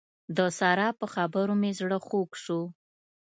د 0.37 0.39
سارا 0.57 0.89
په 0.99 1.05
خبرو 1.13 1.53
مې 1.61 1.71
زړه 1.79 1.97
خوږ 2.07 2.29
شو. 2.43 2.61